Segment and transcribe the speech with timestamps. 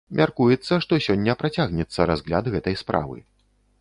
[0.19, 3.17] Мяркуецца, што сёння працягнецца разгляд гэтай справы.